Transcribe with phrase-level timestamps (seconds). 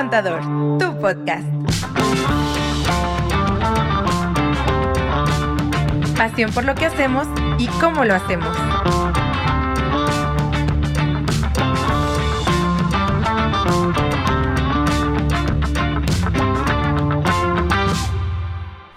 [0.00, 0.40] Contador,
[0.78, 1.46] tu podcast.
[6.16, 7.28] Pasión por lo que hacemos
[7.58, 8.56] y cómo lo hacemos.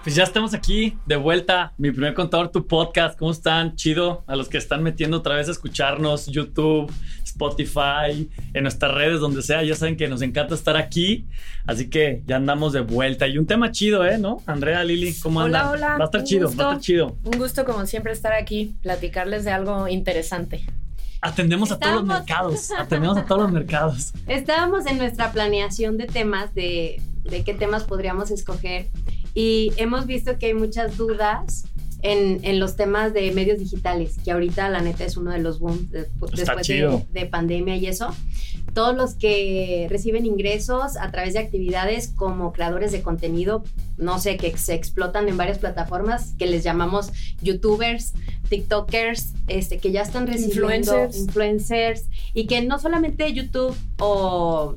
[0.04, 1.72] Pues ya estamos aquí de vuelta.
[1.76, 3.18] Mi primer contador, tu podcast.
[3.18, 3.74] ¿Cómo están?
[3.74, 4.22] Chido.
[4.26, 6.92] A los que están metiendo otra vez a escucharnos, YouTube,
[7.34, 9.62] Spotify, en nuestras redes, donde sea.
[9.64, 11.26] Ya saben que nos encanta estar aquí.
[11.66, 13.26] Así que ya andamos de vuelta.
[13.26, 14.18] Y un tema chido, ¿eh?
[14.18, 14.42] ¿No?
[14.46, 15.68] Andrea, Lili, ¿cómo andan?
[15.68, 15.98] Hola, hola.
[15.98, 16.62] Va a estar Un chido, gusto.
[16.62, 17.16] va a estar chido.
[17.24, 20.64] Un gusto, como siempre, estar aquí, platicarles de algo interesante.
[21.20, 22.70] Atendemos a todos los mercados.
[22.78, 24.12] Atendemos a todos los mercados.
[24.28, 28.88] Estábamos en nuestra planeación de temas, de, de qué temas podríamos escoger,
[29.34, 31.64] y hemos visto que hay muchas dudas
[32.04, 35.58] en, en los temas de medios digitales, que ahorita la neta es uno de los
[35.58, 36.66] booms de- después
[37.12, 38.14] de, de pandemia y eso.
[38.74, 43.64] Todos los que reciben ingresos a través de actividades como creadores de contenido,
[43.96, 48.12] no sé, que se explotan en varias plataformas, que les llamamos youtubers,
[48.48, 51.16] tiktokers, este, que ya están recibiendo Influencers.
[51.16, 52.02] influencers
[52.34, 54.76] y que no solamente YouTube o,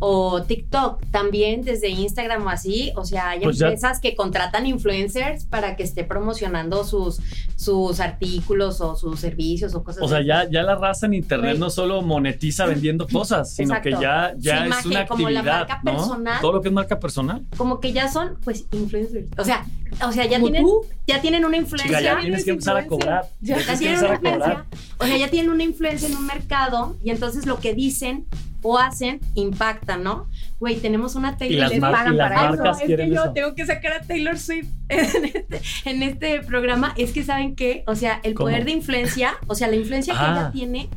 [0.00, 4.66] o TikTok, también desde Instagram o así, o sea, hay Pues ya- empresas que contratan
[4.66, 7.20] influencers para que esté promocionando sus,
[7.56, 10.26] sus artículos o sus servicios o cosas O sea, así.
[10.28, 13.98] ya, ya la raza en internet no solo monetiza vendiendo cosas, sino Exacto.
[13.98, 15.58] que ya, ya es imagen, una como la actividad.
[15.68, 15.92] marca ¿no?
[15.96, 16.40] personal.
[16.40, 17.44] Todo lo que es marca personal.
[17.56, 19.28] como que ya son pues influencers.
[19.38, 19.66] O sea,
[20.06, 20.82] o sea, ya tienen tú.
[21.06, 21.98] ya tienen una influencia.
[21.98, 23.24] Chica, ya tienes que empezar a cobrar.
[23.40, 23.56] Ya.
[23.56, 24.50] Ya Ya tienes que tienen empezar una a cobrar.
[24.66, 28.26] influencia, o sea, ya tienen una influencia en un mercado y entonces lo que dicen
[28.62, 30.28] o hacen impacta, ¿no?
[30.58, 32.64] Güey, tenemos una Y Taylor las, les mar- pagan y las para eso.
[32.72, 33.32] es que yo eso.
[33.32, 34.66] tengo que sacar a Taylor Swift.
[34.88, 38.46] en este, en este programa es que saben que, o sea, el ¿Cómo?
[38.48, 40.32] poder de influencia, o sea, la influencia que Ah.
[40.32, 40.88] ella tiene,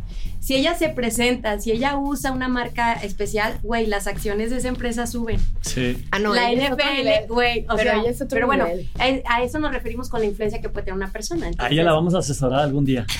[0.42, 4.68] si ella se presenta, si ella usa una marca especial, güey, las acciones de esa
[4.70, 5.40] empresa suben.
[5.62, 6.04] Sí.
[6.12, 8.90] Ah, no, la NFL, güey, o Pero sea, ella es otro pero bueno, nivel.
[9.28, 11.46] a, a eso nos referimos con la influencia que puede tener una persona.
[11.46, 13.06] A Entonces, ella la vamos a asesorar algún día.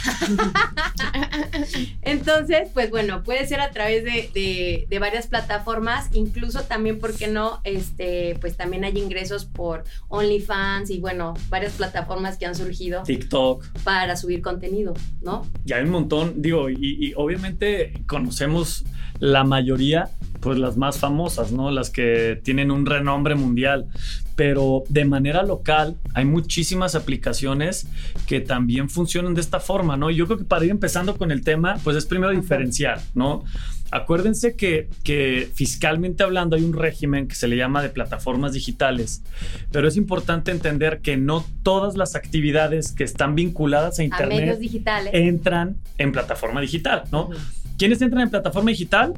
[2.02, 7.14] Entonces, pues bueno, puede ser a través de, de- de varias plataformas, incluso también, ¿por
[7.14, 7.60] qué no?
[7.64, 13.66] Este, pues también hay ingresos por OnlyFans y bueno, varias plataformas que han surgido TikTok.
[13.84, 15.46] para subir contenido, ¿no?
[15.66, 18.86] Y hay un montón, digo, y, y obviamente conocemos
[19.20, 20.10] la mayoría,
[20.42, 21.72] pues las más famosas, ¿no?
[21.72, 23.88] Las que tienen un renombre mundial.
[24.36, 27.88] Pero de manera local hay muchísimas aplicaciones
[28.28, 30.10] que también funcionan de esta forma, ¿no?
[30.10, 33.44] Y yo creo que para ir empezando con el tema, pues es primero diferenciar, ¿no?
[33.92, 39.22] Acuérdense que, que fiscalmente hablando hay un régimen que se le llama de plataformas digitales,
[39.70, 44.60] pero es importante entender que no todas las actividades que están vinculadas a A Internet
[44.60, 45.14] digitales.
[45.14, 47.30] entran en plataforma digital, ¿no?
[47.78, 49.14] ¿Quiénes entran en plataforma digital?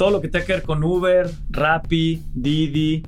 [0.00, 3.02] Todo lo que tenga que ver con Uber, Rappi, Didi,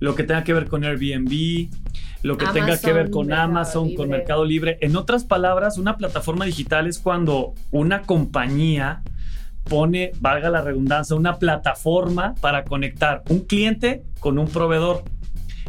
[0.00, 1.68] lo que tenga que ver con Airbnb,
[2.24, 4.08] lo que tenga que ver con Mercado Amazon, con.
[4.08, 4.76] Mercado Libre.
[4.80, 9.02] En otras palabras, una plataforma digital es cuando una compañía
[9.62, 15.04] pone, valga la redundancia, una plataforma para conectar un cliente con un proveedor.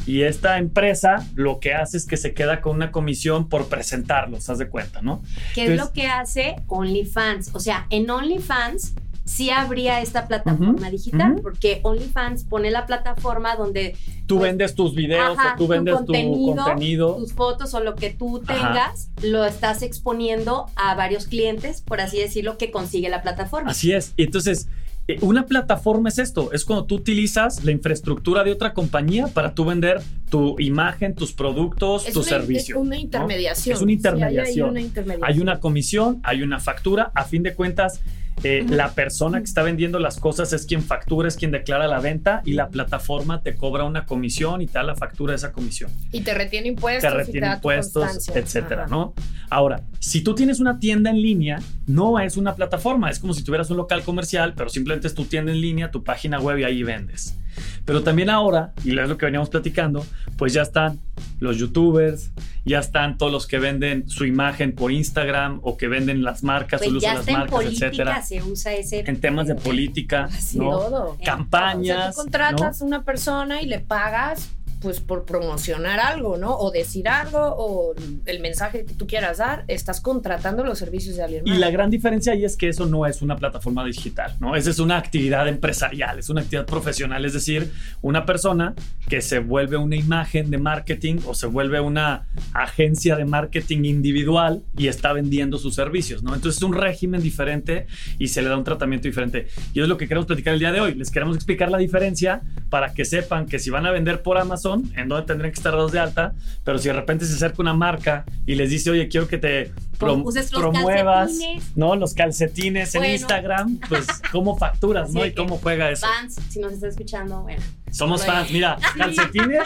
[0.07, 4.49] Y esta empresa lo que hace es que se queda con una comisión por presentarlos,
[4.49, 5.21] haz de cuenta, ¿no?
[5.53, 7.51] que es lo que hace OnlyFans.
[7.53, 8.95] O sea, en OnlyFans
[9.25, 13.95] sí habría esta plataforma digital, porque OnlyFans pone la plataforma donde
[14.25, 17.15] Tú Pues, vendes tus videos ajá, o tú vendes tu contenido.
[17.17, 18.53] tus fotos o lo que tú Ajá.
[18.73, 23.71] tengas, lo estás exponiendo a varios clientes, por así decirlo, que consigue la plataforma.
[23.71, 24.13] Así es.
[24.17, 24.67] Y entonces,
[25.09, 29.53] eh, una plataforma es esto, es cuando tú utilizas la infraestructura de otra compañía para
[29.53, 32.75] tú vender tu imagen, tus productos, Es tu una, servicio.
[32.75, 33.01] Es una ¿no?
[33.01, 33.75] intermediación.
[33.75, 34.65] Es una Sí, hay- intermediación.
[34.67, 35.29] hay una intermediación.
[35.29, 37.11] Hay una comisión, hay una factura.
[37.13, 37.99] A fin de cuentas,
[38.43, 41.99] eh, la persona que está vendiendo las cosas es quien factura, es quien declara la
[41.99, 45.51] venta y la plataforma te cobra una comisión y te da la factura de esa
[45.51, 45.91] comisión.
[46.11, 47.09] Y te retiene impuestos.
[47.09, 48.91] te retiene impuestos, etcétera, Ajá.
[48.91, 49.13] ¿no?
[49.49, 53.43] Ahora, si tú tienes una tienda en línea, no es una plataforma, es como si
[53.43, 56.63] tuvieras un local comercial, pero simplemente es tu tienda en línea, tu página web y
[56.63, 57.37] ahí vendes.
[57.85, 60.05] Pero también ahora, y es lo que veníamos platicando,
[60.37, 60.99] pues ya están
[61.39, 62.31] los youtubers,
[62.65, 66.81] ya están todos los que venden su imagen por Instagram o que venden las marcas,
[66.81, 68.21] Pues ya de las marcas, política, etcétera.
[68.21, 69.03] se usa ese.
[69.05, 70.69] En temas de política, ¿no?
[70.69, 71.09] todo.
[71.11, 72.15] O sea, Campañas.
[72.15, 72.85] tú contratas ¿no?
[72.85, 74.49] a una persona y le pagas
[74.83, 76.57] pues por promocionar algo, ¿no?
[76.57, 77.95] O decir algo o
[78.25, 81.59] el mensaje que tú quieras dar, estás contratando los servicios de alguien Y más.
[81.59, 84.57] la gran diferencia ahí es que eso no es una plataforma digital, ¿no?
[84.57, 87.71] Esa es una actividad empresarial, es una actividad profesional, es decir,
[88.01, 88.75] una persona
[89.07, 94.63] que se vuelve una imagen de marketing o se vuelve una agencia de marketing individual
[94.77, 96.35] y está vendiendo sus servicios, ¿no?
[96.35, 97.87] Entonces es un régimen diferente
[98.19, 99.47] y se le da un tratamiento diferente.
[99.73, 100.93] Y es lo que queremos platicar el día de hoy.
[100.95, 104.72] Les queremos explicar la diferencia para que sepan que si van a vender por Amazon,
[104.95, 106.33] en donde tendrían que estar dados de alta,
[106.63, 109.71] pero si de repente se acerca una marca y les dice, oye, quiero que te
[109.99, 111.71] prom- Uses los promuevas, calcetines.
[111.77, 111.95] ¿no?
[111.95, 113.05] Los calcetines en.
[113.05, 115.25] Instagram, pues cómo facturas, Así ¿no?
[115.25, 116.05] Y cómo juega eso.
[116.07, 117.61] Vans, si nos está escuchando, bueno.
[117.91, 118.33] Somos Bueno.
[118.41, 119.63] fans, mira, calcetines,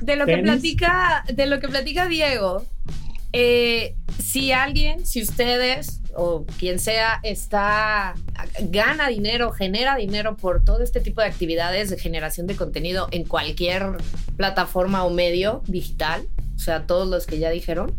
[0.00, 2.64] De lo que platica, de lo que platica Diego,
[3.32, 8.14] eh, si alguien, si ustedes o quien sea está
[8.60, 13.24] gana dinero, genera dinero por todo este tipo de actividades de generación de contenido en
[13.24, 13.96] cualquier
[14.36, 17.96] plataforma o medio digital, o sea, todos los que ya dijeron,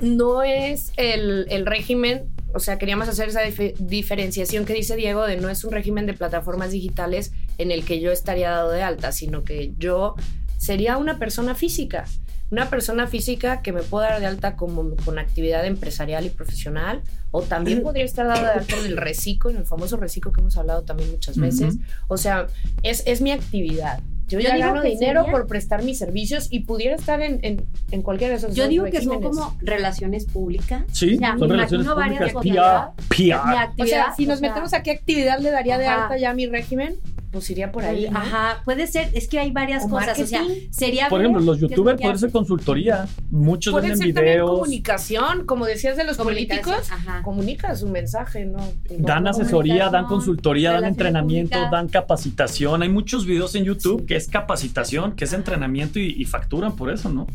[0.00, 2.24] no es el, régimen,
[2.54, 6.06] o sea, queríamos hacer esa dif- diferenciación que dice Diego de no es un régimen
[6.06, 10.14] de plataformas digitales en el que yo estaría dado de alta, sino que yo
[10.58, 12.06] sería una persona física,
[12.50, 17.02] una persona física que me pueda dar de alta como con actividad empresarial y profesional,
[17.30, 20.40] o también podría estar dada de alta en el reciclo, en el famoso reciclo que
[20.40, 21.76] hemos hablado también muchas veces.
[22.06, 22.46] O sea,
[22.82, 23.98] es, es mi actividad.
[24.26, 27.66] Yo, Yo ya gano dinero sería- por prestar mis servicios y pudiera estar en, en,
[27.90, 30.82] en cualquiera de esos Yo digo que son como relaciones públicas.
[30.92, 33.06] sí, O sea, son me relaciones imagino varias públicas, cosas.
[33.08, 33.58] PR, Mi PR.
[33.58, 36.04] actividad, O sea, si nos o sea, metemos a qué actividad le daría de Ajá.
[36.04, 36.96] alta ya mi régimen,
[37.34, 38.08] pues iría por ahí.
[38.08, 38.16] ¿no?
[38.18, 41.58] Ajá, puede ser, es que hay varias O cosas, o sea, sería Por ejemplo, los
[41.60, 46.16] youtubers pueden ser consultoría, muchos Puede venden ser también videos, comunicación, como decías de los
[46.16, 46.90] políticos.
[46.90, 47.22] ajá.
[47.22, 48.58] Comunica su mensaje, ¿no?
[48.88, 52.82] dan asesoría, dan consultoría, dan entrenamiento, dan capacitación.
[52.82, 54.06] Hay muchos videos en YouTube Sí.
[54.06, 57.26] que es capacitación, que es entrenamiento y, y facturan por eso, ¿no?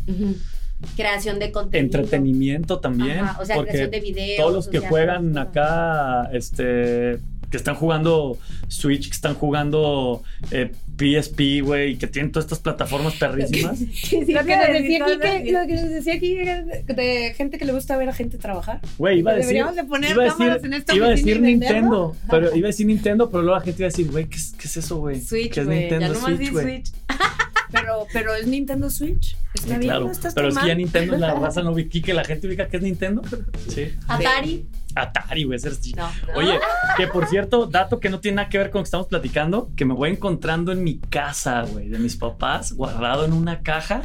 [0.96, 1.86] Creación de contenido.
[1.86, 3.20] Entretenimiento también.
[3.20, 4.38] Ajá, o sea, porque creación de videos.
[4.38, 7.20] todos los o que sea, juegan acá, este,
[7.50, 8.38] que están jugando
[8.68, 13.80] Switch, que están jugando eh, PSP, güey, que tienen todas estas plataformas perrísimas.
[14.12, 17.66] Lo que nos decía aquí, que, lo que nos decía aquí era de, gente que
[17.66, 18.82] le gusta ver a gente trabajar.
[18.98, 21.32] Güey, iba a decir, Deberíamos de poner iba cámaras decir, en esta iba a oficina
[21.32, 21.76] decir y venderlo.
[21.80, 24.38] Nintendo, pero iba a decir Nintendo, pero luego la gente iba a decir, güey, ¿qué,
[24.38, 25.22] es- qué es eso, güey?
[25.22, 25.90] Switch, ¿Qué es güey.
[25.90, 26.66] Ya Nintendo nomás di Switch, güey?
[26.66, 26.92] Switch.
[27.72, 29.36] Pero, pero es Nintendo Switch.
[29.54, 30.06] Está Sí, bien, claro.
[30.06, 30.76] no estás Pero es que ya.
[30.76, 33.22] Nintendo la raza no ubica, que la gente ubica que es Nintendo.
[33.68, 33.92] Sí.
[34.08, 34.66] Atari.
[34.96, 35.60] Atari, güey.
[35.96, 36.10] No.
[36.36, 36.60] Oye,
[36.98, 39.70] que por cierto, dato que no tiene nada que ver con lo que estamos platicando,
[39.76, 44.02] que me voy encontrando en mi casa, güey, de mis papás, guardado en una caja,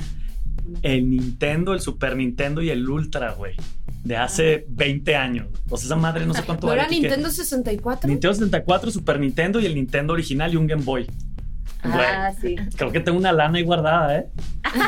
[0.82, 3.54] el Nintendo, el Super Nintendo y el Ultra, güey,
[4.04, 5.48] de hace 20 años.
[5.70, 6.82] O sea, esa madre no sé cuánto ¿No vale.
[6.82, 6.90] era.
[6.90, 8.08] Nintendo 64?
[8.08, 11.06] Nintendo 64, Super Nintendo y el Nintendo original y un Game Boy.
[11.84, 12.56] Ah, sí.
[12.76, 14.26] Creo que tengo una lana ahí guardada, ¿eh?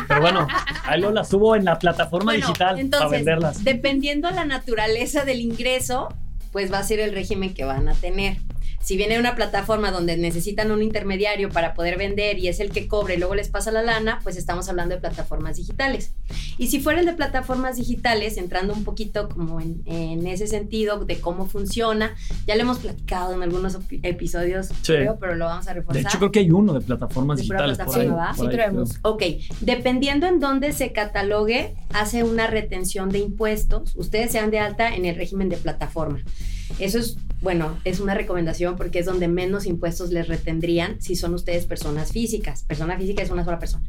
[0.08, 0.48] Pero bueno,
[0.84, 3.64] ahí lo la subo en la plataforma Bueno, digital para entonces, venderlas.
[3.64, 6.08] dependiendo la naturaleza del ingreso,
[6.52, 8.38] pues va a ser el régimen que van a tener.
[8.86, 12.86] Si viene una plataforma donde necesitan un intermediario para poder vender y es el que
[12.86, 16.12] cobre y luego les pasa la lana, pues estamos hablando de plataformas digitales.
[16.56, 21.04] Y si fuera el de plataformas digitales, entrando un poquito como en, en ese sentido
[21.04, 22.14] de cómo funciona,
[22.46, 24.92] ya lo hemos platicado en algunos episodios, Sí.
[24.92, 26.02] creo, pero lo vamos a De reforzar.
[26.02, 28.06] hecho, creo que hay uno de plataformas De digitales por ahí.
[28.06, 28.28] plataforma, ¿va?
[28.28, 28.90] por Sí ahí, traemos.
[28.92, 29.12] creo.
[29.14, 29.22] Ok,
[29.62, 33.96] dependiendo en dónde se catalogue, hace una retención de impuestos.
[33.96, 36.22] Ustedes sean de alta en el régimen de plataforma.
[36.78, 41.34] Eso es, bueno, es una recomendación porque es donde menos impuestos les retendrían si son
[41.34, 42.64] ustedes personas físicas.
[42.64, 43.84] Persona física es una sola persona.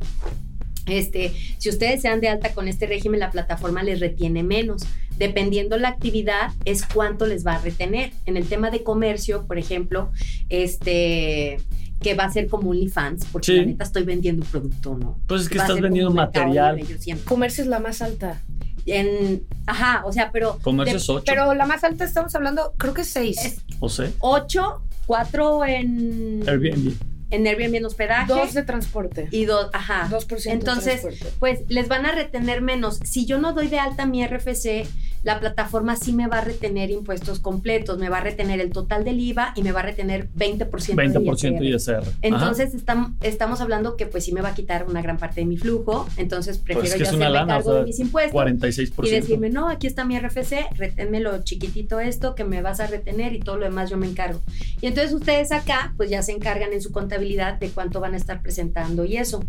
[0.86, 4.84] Este, si ustedes sean de alta con este régimen, la plataforma les retiene menos.
[5.18, 8.12] Dependiendo la actividad, es cuánto les va a retener.
[8.26, 10.12] En el tema de comercio, por ejemplo,
[10.50, 11.58] este
[12.00, 13.56] que va a ser como OnlyFans, porque Sí.
[13.58, 15.20] la neta estoy vendiendo un producto, ¿no?
[15.26, 16.80] Pues es que Va estás vendiendo material.
[17.26, 18.40] Comercio es la más alta.
[18.88, 21.24] En, ajá, o sea, pero Comercio de- es 8.
[21.26, 23.38] Pero la más alta estamos hablando, creo que es 6.
[23.46, 26.94] Es- O sea, 8, 4 en Airbnb.
[27.30, 29.28] en Airbnb en hospedaje Dos de transporte.
[29.32, 30.08] y dos, ajá.
[30.10, 31.36] 2% Entonces, de transporte.
[31.40, 33.00] pues les van a retener menos.
[33.04, 34.88] Si yo no doy de alta mi RFC,
[35.28, 39.04] la plataforma sí me va a retener impuestos completos, me va a retener el total
[39.04, 42.04] del IVA y me va a retener 20%, 20% de ISR.
[42.22, 45.46] Entonces estam- estamos hablando que pues sí me va a quitar una gran parte de
[45.46, 48.34] mi flujo, entonces prefiero Pues que yo hacerme lana, cargo o sea, de mis impuestos.
[48.34, 49.06] 46%.
[49.06, 53.34] Y decirme, no, aquí está mi RFC, reténmelo chiquitito esto que me vas a retener
[53.34, 54.40] y todo lo demás yo me encargo.
[54.80, 58.18] Y entonces ustedes acá, pues ya se encargan en su contabilidad de cuánto van a
[58.18, 59.44] estar presentando y eso.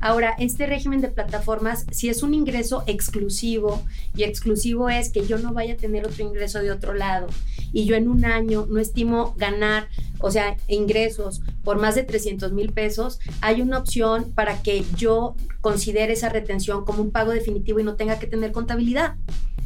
[0.00, 3.82] Ahora, este régimen de plataformas, si es un ingreso exclusivo,
[4.16, 7.26] y exclusivo es que yo no vaya a tener otro ingreso de otro lado,
[7.72, 9.88] y yo en un año no estimo ganar
[10.24, 15.36] o sea, ingresos por más de 300 mil pesos, hay una opción para que yo
[15.60, 19.16] considere esa retención como un pago definitivo y no tenga que tener contabilidad.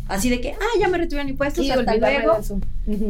[0.08, 2.38] Así de que, ah, ya me retuvieron impuestos, Sí, hasta luego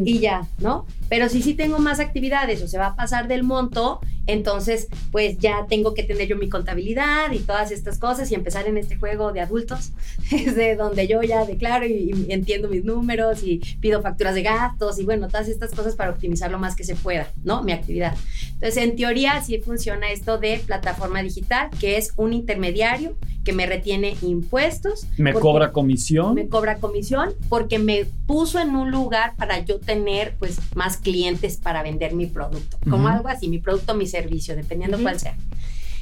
[0.04, 0.86] y ya, ¿no?
[1.08, 5.38] Pero si sí tengo más actividades o se va a pasar del monto, entonces pues
[5.38, 8.96] ya tengo que tener yo mi contabilidad y todas estas cosas y empezar en este
[8.96, 9.92] juego de adultos,
[10.30, 14.98] de donde yo ya declaro y, y entiendo mis números y pido facturas de gastos
[14.98, 17.62] y bueno, todas estas cosas para optimizar lo más que se pueda, ¿no?
[17.62, 18.14] Mi actividad.
[18.52, 23.64] Entonces, en teoría sí funciona esto de plataforma digital, que es un intermediario que me
[23.64, 25.06] retiene impuestos.
[25.16, 26.34] Me cobra comisión.
[26.34, 31.58] me cobra comisión porque me puso en un lugar para yo tener pues más clientes
[31.58, 35.36] para vender mi producto, como algo así, mi producto, mi servicio, dependiendo cuál sea.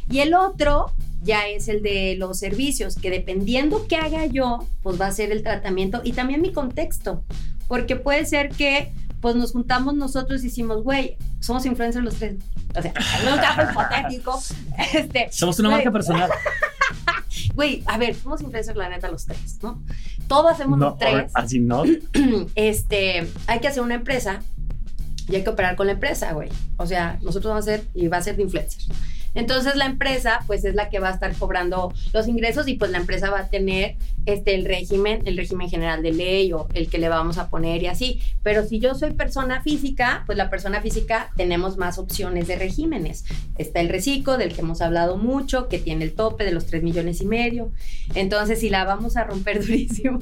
[0.08, 0.92] Y el otro
[1.22, 5.32] ya es el de los servicios, que dependiendo qué haga yo, pues va a ser
[5.32, 7.24] el tratamiento y también mi contexto,
[7.68, 12.36] porque puede ser que pues nos juntamos nosotros y decimos, güey, somos influencers los tres.
[12.76, 12.92] O sea,
[13.22, 14.40] en un caso hipotético,
[14.94, 16.30] este, Somos una marca personal.
[17.56, 19.82] güey, a ver, somos influencers la neta los tres, ¿no?
[20.28, 21.32] Todos hacemos No, los tres.
[21.34, 21.82] así no.
[22.54, 24.42] este, hay que hacer una empresa
[25.28, 26.50] y hay que operar con la empresa, güey.
[26.76, 28.88] O sea, nosotros vamos a hacer y va a ser de influencers.
[29.34, 32.90] Entonces la empresa, pues es la que va a estar cobrando los ingresos y pues
[32.90, 36.88] la empresa va a tener este el régimen, el régimen general de ley o el
[36.88, 38.20] que le vamos a poner y así.
[38.42, 43.24] Pero si yo soy persona física, pues la persona física tenemos más opciones de regímenes.
[43.56, 46.82] Está el reciclo, del que hemos hablado mucho, que tiene el tope de los 3
[46.82, 47.70] millones y medio.
[48.14, 50.20] Entonces, si la vamos a romper durísimo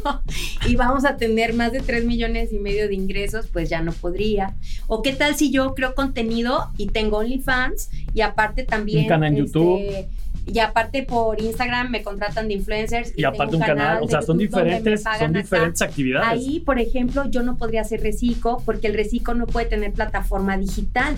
[0.68, 3.92] y vamos a tener más de 3 millones y medio de ingresos, pues ya no
[3.92, 4.54] podría.
[4.86, 9.04] O qué tal si yo creo contenido y tengo OnlyFans y aparte también...
[9.04, 10.06] Un canal en este, YouTube.
[10.46, 13.12] Y aparte por Instagram me contratan de influencers.
[13.16, 15.28] Y aparte tengo un canal, o de sea, son diferentes, son acá.
[15.28, 16.28] diferentes actividades.
[16.28, 20.56] Ahí, por ejemplo, yo no podría hacer reciclo porque el reciclo no puede tener plataforma
[20.58, 21.16] digital.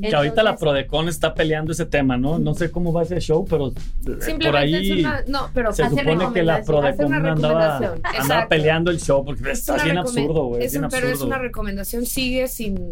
[0.00, 2.38] Que ahorita la Prodecon está peleando ese tema, ¿no?
[2.38, 3.72] No sé cómo va ese show, pero eh,
[4.04, 5.22] por Simplemente ahí es una.
[5.26, 8.22] No, pero se supone que la Prodecon una andaba, recomendación.
[8.22, 10.66] andaba peleando el show porque Es está bien absurdo, güey.
[10.90, 12.90] Pero es una recomendación, sigue sin.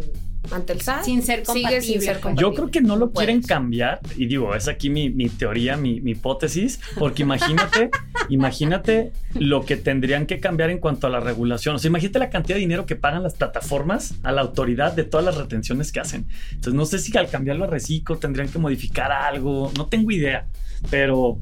[0.50, 1.04] Ante el SAT.
[1.04, 1.80] Sin ser sigue compatible.
[1.82, 2.54] sin ser Yo compatible.
[2.56, 3.26] creo que no lo puedes.
[3.28, 7.90] quieren cambiar, y digo, es aquí mi, mi teoría, mi, mi hipótesis, porque imagínate,
[8.28, 11.76] imagínate lo que tendrían que cambiar en cuanto a la regulación.
[11.76, 15.04] O sea, imagínate la cantidad de dinero que pagan las plataformas a la autoridad de
[15.04, 16.26] todas las retenciones que hacen.
[16.50, 20.46] Entonces, no sé si al cambiarlo a reciclo tendrían que modificar algo, no tengo idea,
[20.90, 21.38] pero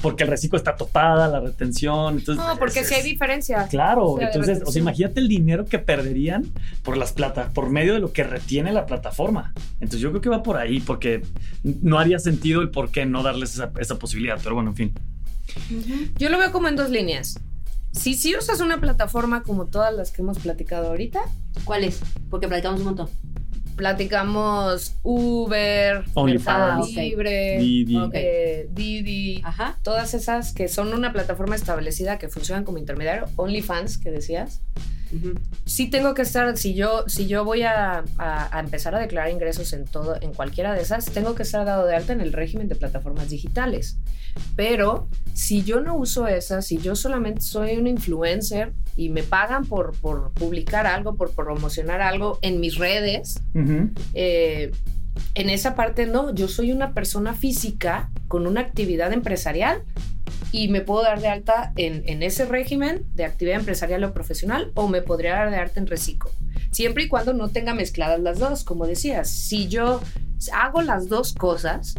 [0.00, 2.18] porque el reciclo está topada, la retención.
[2.18, 3.66] Entonces, No, porque es- si hay diferencia.
[3.68, 6.46] Claro, O sea, de entonces, o sea, imagínate el dinero que perderían
[6.82, 9.52] por las plata, por medio de lo que retiene la plataforma.
[9.74, 11.22] Entonces, yo creo que va por ahí, porque
[11.62, 14.38] no haría sentido el por qué no darles esa, esa posibilidad.
[14.42, 14.92] Pero bueno, en fin.
[16.18, 17.38] Yo lo veo como en dos líneas.
[17.92, 21.20] Si sí usas una plataforma como todas las que hemos platicado ahorita,
[21.64, 22.00] ¿Cuál es?
[22.30, 23.08] Porque platicamos un montón.
[23.76, 26.96] Platicamos Uber, OnlyFans, Mercado ok.
[26.96, 27.98] Libre, Didi.
[28.12, 29.78] Eh, Didi, Ajá.
[29.82, 34.60] todas esas que son una plataforma establecida que funcionan como intermediario, OnlyFans que decías.
[35.64, 39.30] Sí tengo que estar, si yo, si yo voy a, a- a empezar a declarar
[39.30, 42.32] ingresos en todo, en cualquiera de esas, tengo que estar dado de alta en el
[42.32, 43.98] régimen de plataformas digitales.
[44.56, 49.66] Pero si yo no uso esas, si yo solamente soy un influencer y me pagan
[49.66, 53.40] por, por publicar algo, por promocionar algo en mis redes,
[54.14, 54.72] eh,
[55.34, 59.82] en esa parte no, yo soy una persona física con una actividad empresarial
[60.52, 64.70] y me puedo dar de alta en, en ese régimen de actividad empresarial o profesional
[64.74, 66.30] o me podría dar de alta en reciclo.
[66.70, 69.28] Siempre y cuando no tenga mezcladas las dos, como decías.
[69.28, 70.00] Si yo
[70.52, 71.94] hago las dos cosas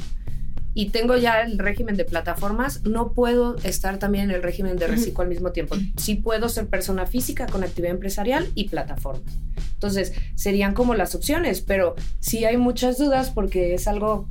[0.76, 4.88] y tengo ya el régimen de plataformas, no puedo estar también en el régimen de
[4.88, 5.76] reciclo al mismo tiempo.
[5.98, 9.34] Sí puedo ser persona física con actividad empresarial y plataformas.
[9.74, 14.30] Entonces, serían como las opciones, pero sí hay muchas dudas porque es algo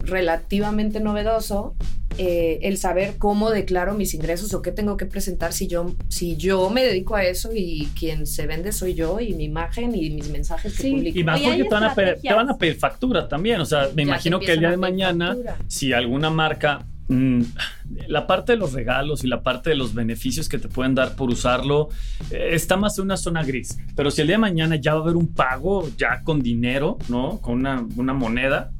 [0.00, 1.74] relativamente novedoso
[2.18, 6.36] eh, el saber cómo declaro mis ingresos o qué tengo que presentar si yo, si
[6.36, 10.08] yo me dedico a eso y quien se vende soy yo y mi imagen y
[10.10, 10.92] mis mensajes que Sí.
[10.92, 11.18] publico.
[11.18, 13.60] Y más porque te van, a pedir, te van a pedir factura también.
[13.60, 15.56] O sea, me Ya imagino que el día de mañana, factura.
[15.68, 16.86] si alguna marca.
[17.08, 17.42] mm,
[18.08, 21.14] la parte de los regalos y la parte de los beneficios que te pueden dar
[21.14, 21.88] por usarlo
[22.32, 23.78] eh, está más en una zona gris.
[23.94, 26.98] Pero si el día de mañana ya va a haber un pago ya con dinero,
[27.08, 27.38] ¿no?
[27.40, 28.72] Con una, una moneda,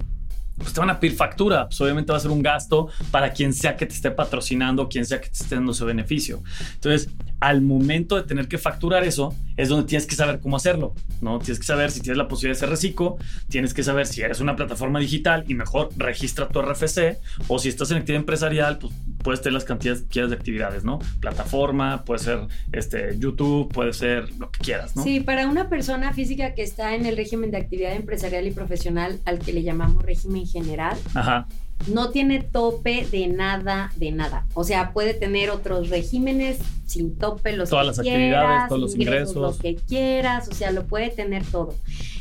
[0.58, 1.66] pues te van a pedir factura.
[1.66, 5.06] Pues obviamente va a ser un gasto para quien sea que te esté patrocinando, quien
[5.06, 6.42] sea que te esté dando ese beneficio.
[6.74, 7.10] Entonces,
[7.46, 11.38] al momento de tener que facturar eso, es donde tienes que saber cómo hacerlo, ¿no?
[11.38, 14.40] Tienes que saber si tienes la posibilidad de ser reciclo, tienes que saber si eres
[14.40, 18.92] una plataforma digital y mejor registra tu RFC, o si estás en actividad empresarial, pues
[19.22, 20.98] puedes tener las cantidades que quieras de actividades, ¿no?
[21.20, 22.40] Plataforma, puede ser
[22.72, 25.04] este, YouTube, puede ser lo que quieras, ¿no?
[25.04, 29.20] Sí, para una persona física que está en el régimen de actividad empresarial y profesional,
[29.24, 31.46] al que le llamamos régimen general, Ajá.
[31.88, 34.46] No tiene tope de nada, de nada.
[34.54, 38.80] O sea, puede tener otros regímenes sin tope, los Todas que las quieras, actividades, todos
[38.80, 39.36] los ingresos.
[39.36, 41.74] Lo que quieras, o sea, lo puede tener todo.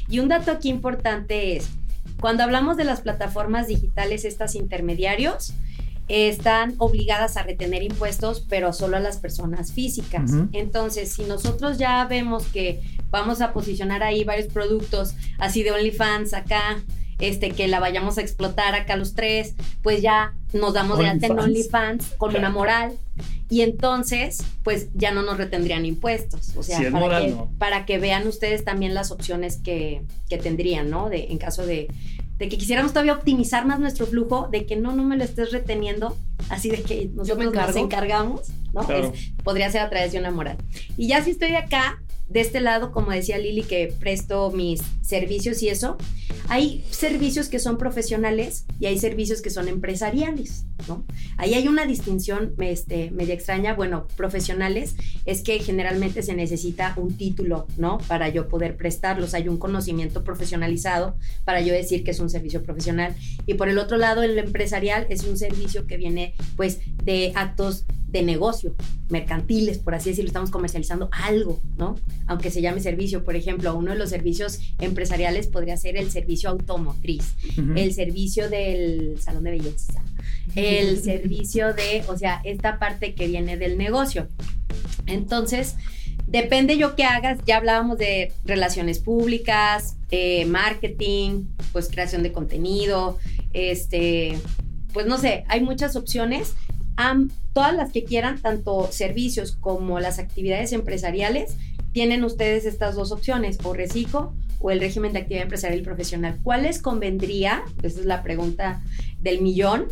[0.08, 1.70] Y un dato aquí importante es,
[2.20, 5.54] cuando hablamos de las plataformas digitales, estas intermediarios,
[6.08, 10.32] están obligadas a retener impuestos, pero solo a las personas físicas.
[10.52, 16.34] Entonces, si nosotros ya vemos que vamos a posicionar ahí varios productos, así de OnlyFans
[16.34, 16.80] acá,
[17.20, 21.28] este, que la vayamos a explotar acá los tres, pues ya nos damos de alta
[21.28, 22.14] en OnlyFans.
[22.18, 22.94] Con una moral
[23.50, 26.54] y entonces, pues ya no nos retendrían impuestos.
[26.58, 27.52] O sea, Si para, moral, que, no.
[27.58, 31.10] para que vean ustedes también las opciones que, que tendrían, ¿no?
[31.10, 31.88] De, en caso de,
[32.38, 35.52] de que quisiéramos todavía optimizar más nuestro flujo, de que no, no me lo estés
[35.52, 36.18] reteniendo,
[36.50, 38.42] así de que nosotros nos encargamos,
[38.74, 38.82] ¿no?
[38.86, 39.14] Claro.
[39.14, 40.58] Es- podría ser a través de una moral.
[40.98, 45.62] Y ya si estoy acá, de este lado, como decía Lili, que presto mis servicios
[45.62, 45.98] y eso,
[46.48, 51.06] hay servicios que son profesionales y hay servicios que son empresariales, ¿no?
[51.38, 53.74] Ahí hay una distinción este, media extraña.
[53.74, 58.00] Bueno, profesionales es que generalmente se necesita un título, ¿no?
[58.08, 59.34] Para yo poder prestarlos.
[59.34, 61.16] Hay un conocimiento profesionalizado
[61.46, 63.16] para yo decir que es un servicio profesional.
[63.46, 67.86] Y por el otro lado, el empresarial es un servicio que viene, pues, de actos
[68.16, 68.74] de negocio,
[69.10, 71.96] mercantiles, por así decirlo, estamos comercializando algo, ¿no?
[72.28, 76.50] Aunque se llame servicio, por ejemplo, uno de los servicios empresariales podría ser el servicio
[76.50, 77.34] automotriz,
[77.76, 80.02] el servicio del salón de belleza,
[80.56, 84.30] el servicio de, o sea, esta parte que viene del negocio.
[85.08, 85.76] Entonces,
[86.26, 93.20] depende yo qué hagas, ya hablábamos de relaciones públicas, eh, marketing, pues creación de contenido,
[93.52, 94.38] este,
[94.94, 96.56] pues no sé, hay muchas opciones.
[96.98, 101.58] Am- todas las que quieran, tanto servicios como las actividades empresariales,
[101.92, 106.40] tienen ustedes estas dos opciones, o reciclo o el régimen de actividad empresarial profesional.
[106.44, 107.64] ¿Cuál les convendría?
[107.84, 108.82] Esa es la pregunta
[109.20, 109.88] del millón.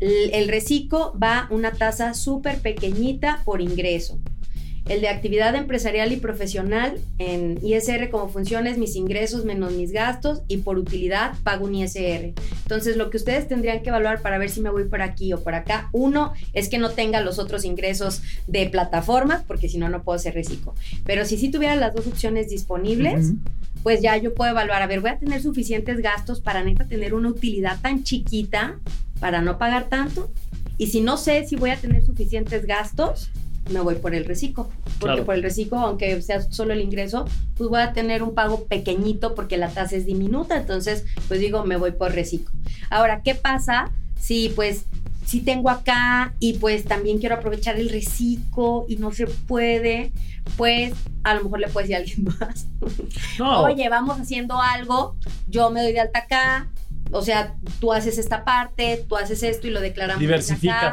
[0.00, 4.18] El, el reciclo va una tasa súper pequeñita por ingreso.
[4.88, 10.42] El de actividad empresarial y profesional en ISR como funciones, mis ingresos menos mis gastos
[10.48, 12.34] y por utilidad pago un ISR.
[12.62, 15.42] Entonces lo que ustedes tendrían que evaluar para ver si me voy por aquí o
[15.42, 19.88] por acá, uno es que no tenga los otros ingresos de plataformas, porque si no,
[19.88, 20.74] no puedo hacer reciclo.
[21.04, 23.32] Pero si sí tuviera las dos opciones disponibles,
[23.82, 27.14] pues ya yo puedo evaluar, a ver, voy a tener suficientes gastos para neta tener
[27.14, 28.78] una utilidad tan chiquita
[29.20, 30.32] para no pagar tanto.
[30.76, 33.30] Y si no sé si voy a tener suficientes gastos,
[33.70, 34.68] me voy por el reciclo.
[34.98, 35.24] Porque Claro.
[35.24, 37.24] por el reciclo, aunque sea solo el ingreso,
[37.56, 40.56] pues voy a tener un pago pequeñito porque la tasa es diminuta.
[40.56, 42.50] Entonces, pues digo, me voy por reciclo.
[42.90, 44.84] Ahora, ¿qué pasa si pues
[45.26, 50.12] si tengo acá y pues también quiero aprovechar el reciclo y no se puede?
[50.56, 52.66] Pues a lo mejor le puedes decir a alguien más.
[53.38, 55.16] No, Oye, vamos haciendo algo,
[55.48, 56.68] yo me doy de alta acá,
[57.12, 60.20] o sea, tú haces esta parte, tú haces esto y lo declaramos.
[60.68, 60.90] acá.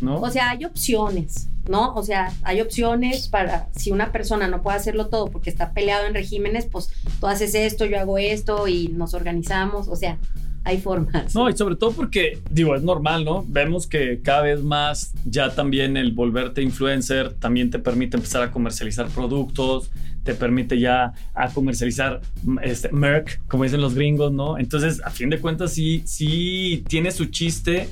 [0.00, 0.20] ¿No?
[0.20, 1.94] O sea, hay opciones, ¿no?
[1.94, 6.06] O sea, hay opciones para si una persona no puede hacerlo todo porque está peleado
[6.06, 6.90] en regímenes, pues
[7.20, 10.18] tú haces esto, yo hago esto y nos organizamos, o sea,
[10.64, 11.34] hay formas.
[11.34, 13.44] No, y sobre todo porque, digo, es normal, ¿no?
[13.48, 18.50] Vemos que cada vez más ya también el volverte influencer también te permite empezar a
[18.50, 19.90] comercializar productos,
[20.22, 22.20] te permite ya a comercializar
[22.62, 24.56] este, merch, como dicen los gringos, ¿no?
[24.58, 27.88] Entonces, a fin de cuentas, sí, sí tiene su chiste.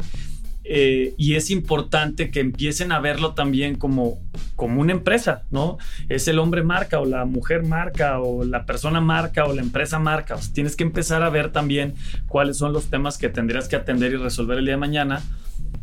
[0.73, 4.21] Eh, y es importante que empiecen a verlo también como,
[4.55, 5.79] como una empresa, ¿no?
[6.09, 9.99] Es el hombre marca o la mujer marca o la persona marca o la empresa
[9.99, 10.37] marca.
[10.53, 11.97] Tienes que empezar a ver también
[12.29, 15.25] cuáles son los temas que tendrías que atender y resolver el día de mañana.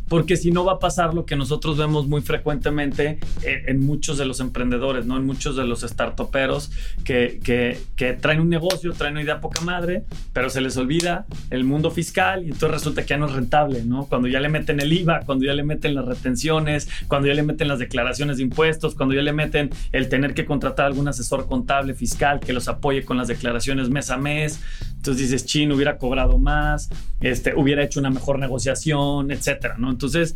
[0.07, 4.17] Porque si no va a pasar lo que nosotros vemos muy frecuentemente en, en muchos
[4.17, 5.17] de los emprendedores, ¿no?
[5.17, 6.71] En muchos de los startuperos
[7.03, 11.25] que, que, que traen un negocio, traen una idea poca madre, pero se les olvida
[11.49, 14.05] el mundo fiscal y entonces resulta que ya no es rentable, ¿no?
[14.05, 17.43] Cuando ya le meten el IVA, cuando ya le meten las retenciones, cuando ya le
[17.43, 21.07] meten las declaraciones de impuestos, cuando ya le meten el tener que contratar a algún
[21.07, 24.61] asesor contable fiscal que los apoye con las declaraciones mes a mes.
[25.07, 26.89] Entonces dices, chin, hubiera cobrado más,
[27.21, 29.89] este, hubiera hecho una mejor negociación, etcétera, ¿no?
[29.89, 30.35] Entonces,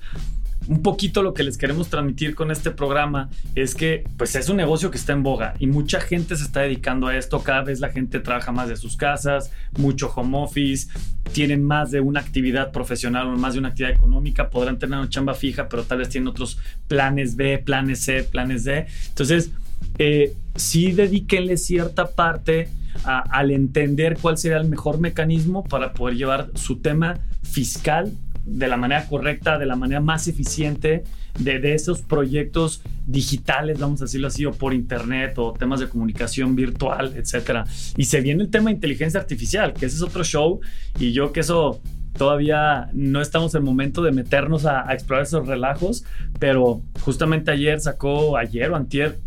[0.65, 4.55] un poquito lo que les queremos transmitir con este programa es que pues es un
[4.55, 7.81] negocio que está en boga y mucha gente se está dedicando a esto, cada vez
[7.81, 10.87] la gente trabaja más de sus casas, mucho home office,
[11.33, 15.09] tienen más de una actividad profesional o más de una actividad económica, podrán tener una
[15.09, 18.87] chamba fija, pero tal vez tienen otros planes B, planes C, planes D.
[19.09, 19.51] Entonces,
[19.97, 22.69] eh, sí dedíquenle cierta parte
[23.03, 28.11] al entender cuál sería el mejor mecanismo para poder llevar su tema fiscal
[28.45, 31.03] de la manera correcta, de la manera más eficiente,
[31.39, 36.55] de, esos proyectos digitales, vamos a decirlo así, o por internet, o temas de comunicación
[36.55, 37.65] virtual, etcétera.
[37.95, 40.59] Y se viene el tema de inteligencia artificial, que ese es otro show,
[40.99, 41.79] y yo que eso
[42.17, 46.03] todavía no estamos en el momento de meternos a, a explorar esos relajos,
[46.39, 49.17] pero justamente ayer sacó, ayer o antier,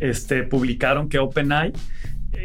[0.00, 1.72] este, publicaron que OpenAI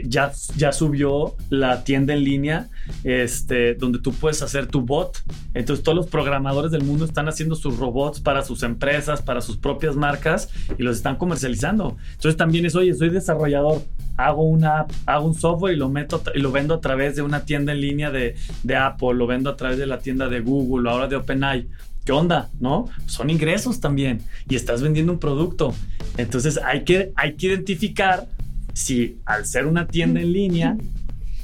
[0.04, 2.70] ya, ya subió la tienda en línea
[3.04, 5.24] este, donde tú puedes hacer tu bot.
[5.54, 9.58] Entonces todos los programadores del mundo están haciendo sus robots para sus empresas, para sus
[9.58, 11.98] propias marcas y los están comercializando.
[12.14, 13.82] Entonces también es, oye, soy desarrollador,
[14.18, 17.46] hago una hago un software y lo meto y lo vendo a través de una
[17.46, 20.90] tienda en línea de, de Apple, lo vendo a través de la tienda de Google,
[20.90, 21.68] ahora de OpenAI.
[22.06, 22.50] ¿Qué onda?
[22.60, 22.88] ¿No?
[23.08, 25.74] Son ingresos también y estás vendiendo un producto.
[26.18, 28.28] Entonces hay que, hay que identificar
[28.76, 30.78] si al ser una tienda en línea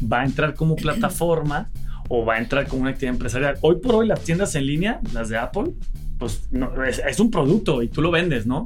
[0.02, 1.70] va a entrar como plataforma
[2.10, 3.58] o va a entrar como una actividad empresarial.
[3.62, 5.72] Hoy por hoy las tiendas en línea, las de Apple,
[6.20, 8.66] pues no, es, es un producto y tú lo vendes, ¿no?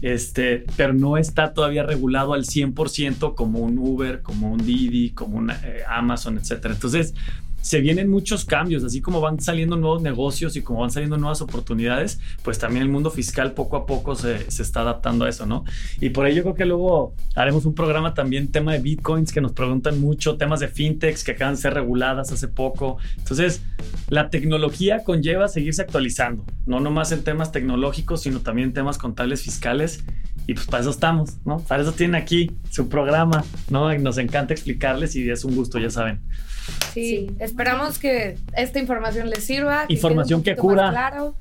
[0.00, 5.38] Este, pero no está todavía regulado al 100% como un Uber, como un Didi, como
[5.38, 6.74] un eh, Amazon, etcétera.
[6.74, 7.14] Entonces,
[7.64, 11.40] se vienen muchos cambios, así como van saliendo nuevos negocios y como van saliendo nuevas
[11.40, 15.46] oportunidades, pues también el mundo fiscal poco a poco se, se está adaptando a eso,
[15.46, 15.64] ¿no?
[15.98, 19.52] Y por ello creo que luego haremos un programa también, tema de bitcoins, que nos
[19.52, 22.98] preguntan mucho, temas de fintechs que acaban de ser reguladas hace poco.
[23.16, 23.62] Entonces,
[24.10, 29.42] la tecnología conlleva seguirse actualizando, no nomás en temas tecnológicos, sino también en temas contables
[29.42, 30.04] fiscales.
[30.46, 31.60] Y pues para eso estamos, ¿no?
[31.60, 33.96] Para eso tienen aquí su programa, ¿no?
[33.98, 36.20] Nos encanta explicarles y es un gusto, ya saben.
[36.94, 37.36] Sí, Sí.
[37.40, 39.84] esperamos que esta información les sirva.
[39.88, 40.90] Información que cura.
[40.90, 41.34] Claro.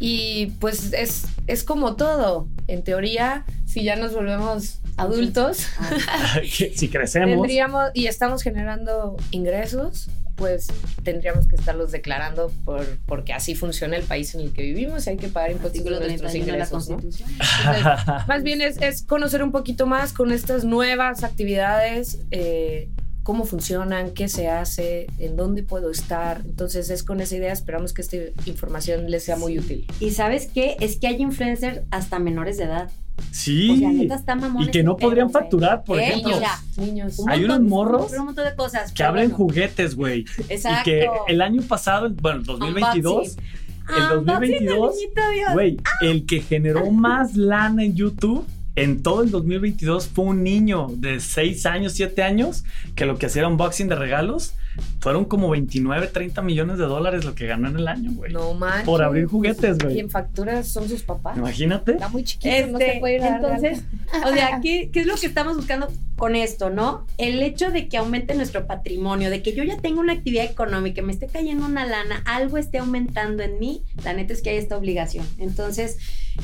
[0.00, 2.48] Y pues es, es como todo.
[2.66, 5.66] En teoría, si ya nos volvemos adultos,
[6.74, 10.66] si crecemos, tendríamos y estamos generando ingresos, pues
[11.04, 15.10] tendríamos que estarlos declarando por, porque así funciona el país en el que vivimos y
[15.10, 16.88] hay que pagar impuestos de nuestros 31 de la ingresos.
[16.90, 16.96] ¿no?
[16.96, 17.30] Constitución.
[17.30, 17.84] Entonces,
[18.26, 22.88] más bien es, es conocer un poquito más con estas nuevas actividades, eh,
[23.24, 26.42] cómo funcionan, qué se hace, en dónde puedo estar.
[26.44, 29.86] Entonces es con esa idea, esperamos que esta información les sea muy útil.
[29.98, 30.76] Y sabes qué?
[30.80, 32.90] Es que hay influencers hasta menores de edad.
[33.32, 33.70] sí.
[33.70, 36.08] O sea, neta está y que no pedo, podrían facturar, por ¿Eh?
[36.08, 37.18] ejemplo, Mira, Niños.
[37.18, 38.92] un Hay montón- unos morros Un montón de cosas.
[38.92, 39.36] que abren bueno.
[39.36, 40.24] juguetes, güey.
[40.48, 40.90] Exacto.
[40.90, 43.44] Y que el año pasado, bueno, el 2022, el
[43.86, 45.52] Ah, 2022, niñito Dios.
[45.52, 50.88] güey, el que generó más lana en YouTube en todo el 2022 fue un niño
[50.96, 54.54] de 6 años, 7 años, que lo que hacía era unboxing de regalos.
[55.00, 58.32] Fueron como 29, 30 millones de dólares lo que ganó en el año, güey.
[58.32, 58.84] No manches.
[58.84, 59.94] Por abrir juguetes, güey.
[59.94, 61.36] Quien factura son sus papás.
[61.36, 61.92] Imagínate.
[61.92, 63.82] Está muy chiquito, no Este, se puede ir a entonces,
[64.24, 67.06] o sea, ¿qué, ¿qué es lo que estamos buscando con esto, no?
[67.18, 71.02] El hecho de que aumente nuestro patrimonio, de que yo ya tengo una actividad económica,
[71.02, 74.56] me esté cayendo una lana, algo esté aumentando en mí, la neta es que hay
[74.56, 75.26] esta obligación.
[75.38, 75.98] Entonces,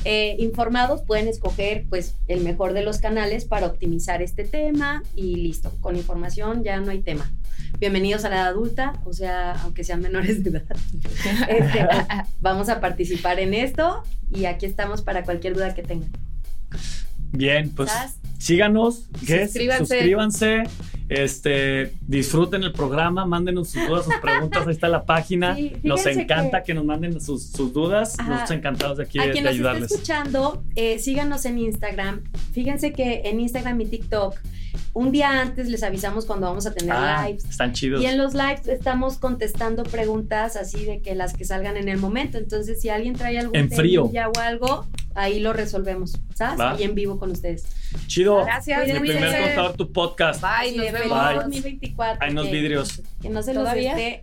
[0.04, 5.36] eh, informados pueden escoger pues el mejor de los canales para optimizar este tema y
[5.36, 7.30] listo, con información ya no hay tema.
[7.78, 10.64] Bienvenidos a la edad adulta, o sea, aunque sean menores de edad.
[11.48, 11.86] Este,
[12.40, 16.10] vamos a participar en esto y aquí estamos para cualquier duda que tengan.
[17.32, 18.19] Bien, pues ¿Sas?
[18.40, 19.44] Síganos, ¿qué?
[19.44, 19.84] Suscríbanse.
[19.94, 20.62] suscríbanse,
[21.08, 25.54] este, disfruten el programa, mándenos sus dudas, sus preguntas, ahí está la página.
[25.56, 26.74] Sí, nos encanta que- que...
[26.74, 28.30] nos manden sus, sus dudas, Ajá.
[28.30, 29.90] nosotros encantados de aquí A de, quien de nos está ayudarles.
[29.92, 32.22] escuchando, eh, síganos en Instagram.
[32.52, 34.36] Fíjense que en Instagram y TikTok,
[34.94, 37.44] un día antes les avisamos cuando vamos a tener Ah, lives.
[37.44, 38.02] están chidos.
[38.02, 41.98] Y en los lives estamos contestando preguntas así de que las que salgan en el
[41.98, 42.38] momento.
[42.38, 44.04] Entonces, si alguien trae algún En frío.
[44.04, 46.80] o algo, ahí lo resolvemos, ¿sabes?
[46.80, 47.64] Y en vivo con ustedes.
[48.06, 48.44] Chido.
[48.44, 50.40] Gracias, Mi primer contador, tu podcast.
[50.40, 51.18] Bye, Sí, nos de vemos.
[51.28, 51.34] Bye.
[51.36, 52.18] 2024.
[52.24, 53.02] Hay unos que- vidrios.
[53.20, 53.92] Que no se ¿Todavía?
[53.92, 54.22] los esté.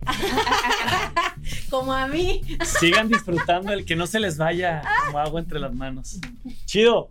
[1.70, 2.42] Como a mí.
[2.64, 6.18] Sigan disfrutando el que no se les vaya como agua entre las manos.
[6.66, 7.08] Chido.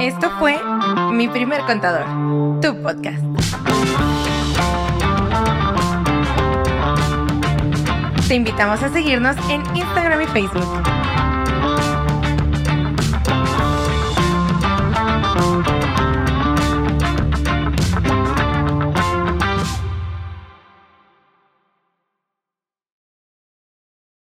[0.00, 0.58] Esto fue
[1.12, 3.22] Mi Primer Contador, tu podcast.
[8.28, 10.79] Te invitamos a seguirnos en Instagram y Facebook.